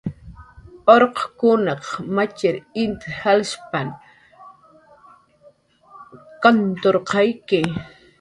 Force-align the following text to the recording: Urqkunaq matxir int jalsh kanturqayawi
Urqkunaq 0.93 1.83
matxir 2.15 2.55
int 2.83 3.01
jalsh 3.19 3.55
kanturqayawi 6.41 7.61